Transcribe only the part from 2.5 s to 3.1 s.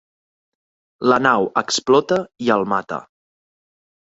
el mata.